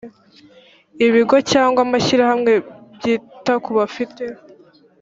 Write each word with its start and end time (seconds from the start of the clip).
ibigo 1.07 1.35
cyangwa 1.51 1.79
amashyirahamwe 1.85 2.51
byita 2.95 3.53
ku 3.63 3.71
bafite 3.77 4.23